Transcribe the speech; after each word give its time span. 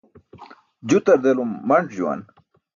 Jutar 0.87 1.17
delum 1.23 1.51
manc̣ 1.67 1.85
juwan. 1.95 2.21